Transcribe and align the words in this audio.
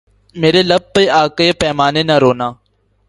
میرے 0.35 0.61
لب 0.63 0.83
پہ 0.93 1.03
آ 1.19 1.21
کر 1.37 1.51
پیمانے 1.59 2.01
نہ 2.09 2.15
رونا 2.23 2.47